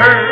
[0.00, 0.29] Amen.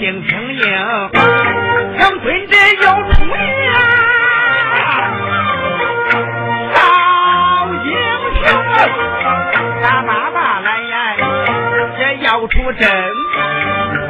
[0.00, 0.62] 硬碰硬
[1.98, 3.70] 强吞这要出牙
[6.72, 6.78] 少
[7.84, 7.90] 英
[8.34, 8.46] 雄
[9.82, 11.16] 打打打来呀
[11.98, 12.88] 这要出征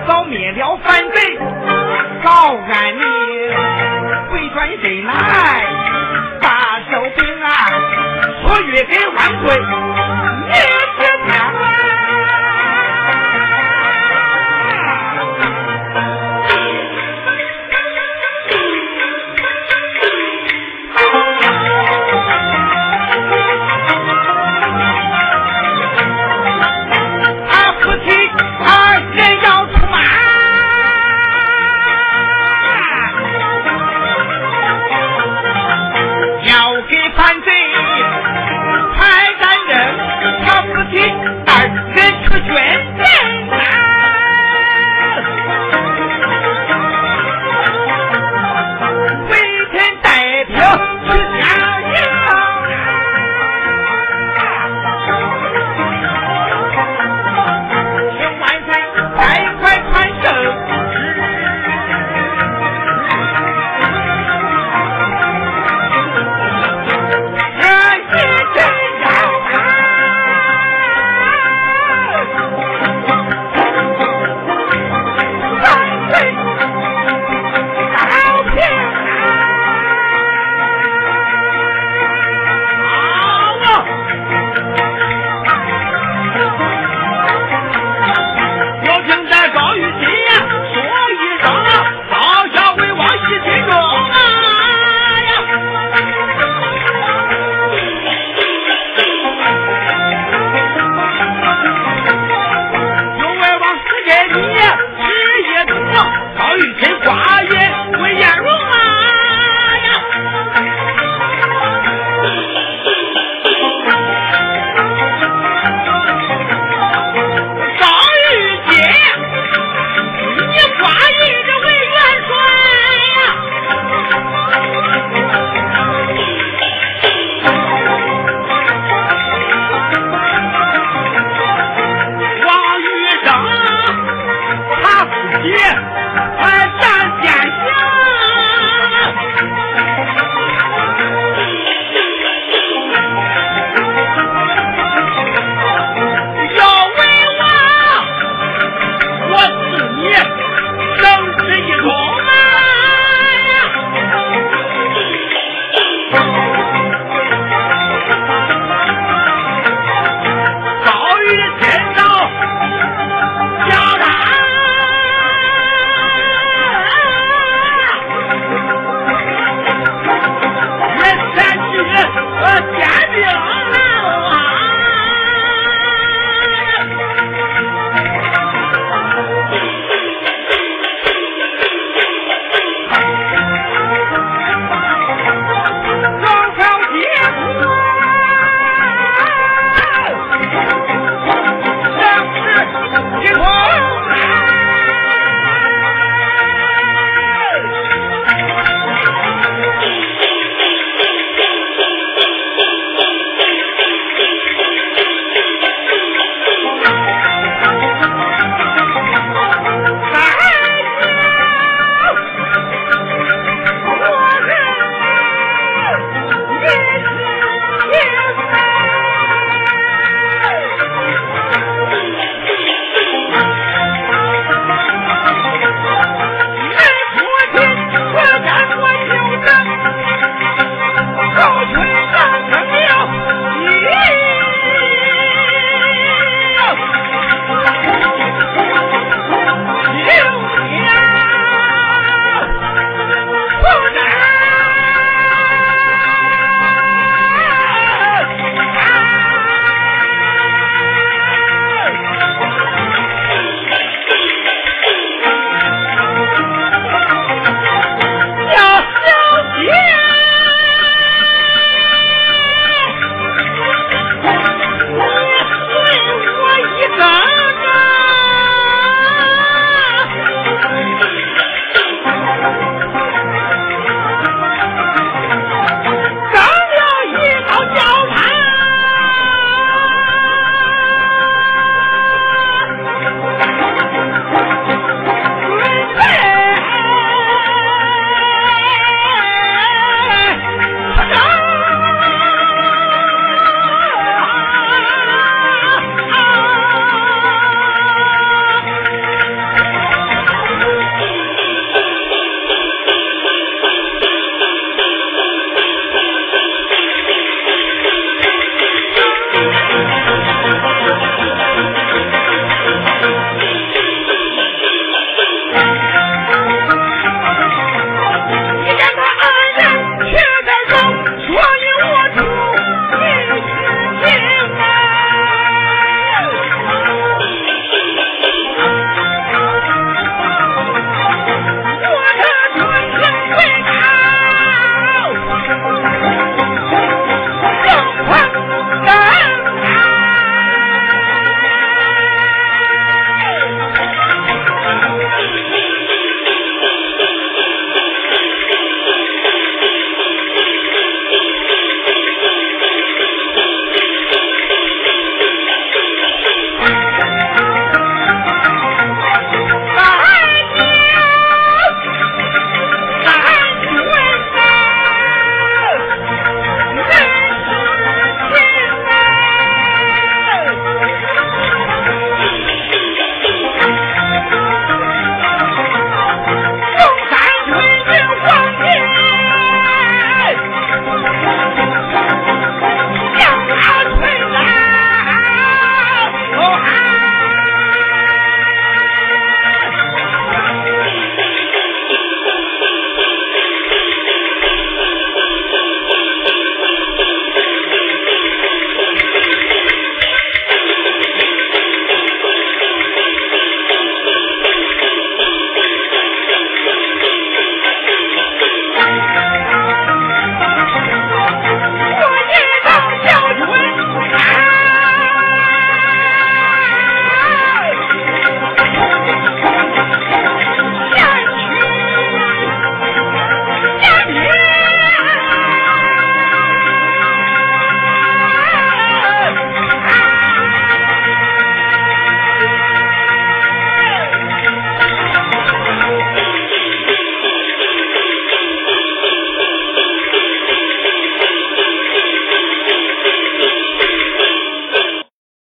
[0.06, 1.36] 早灭了反贼
[2.22, 3.04] 早安宁
[4.30, 5.12] 回转身来
[6.40, 7.50] 把手柄啊
[8.46, 9.89] 托玉给万岁。